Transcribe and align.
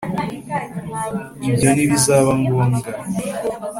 ibyo 1.47 1.69
ntibizaba 1.73 2.29
ngombwa 2.41 2.89